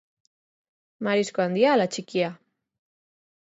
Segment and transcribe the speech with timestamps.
[1.07, 2.31] Marisko handia ala txikia?